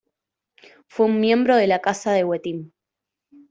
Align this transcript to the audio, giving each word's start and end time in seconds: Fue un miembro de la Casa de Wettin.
Fue 0.87 1.05
un 1.05 1.19
miembro 1.19 1.55
de 1.55 1.67
la 1.67 1.77
Casa 1.79 2.11
de 2.11 2.23
Wettin. 2.23 2.73